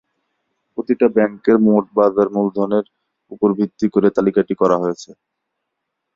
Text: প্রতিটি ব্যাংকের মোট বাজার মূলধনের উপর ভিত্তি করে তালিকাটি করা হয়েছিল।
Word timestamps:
প্রতিটি 0.73 1.07
ব্যাংকের 1.15 1.57
মোট 1.65 1.85
বাজার 1.97 2.27
মূলধনের 2.29 2.85
উপর 3.31 3.49
ভিত্তি 3.59 3.87
করে 3.93 4.07
তালিকাটি 4.17 4.53
করা 4.61 4.77
হয়েছিল। 4.77 5.13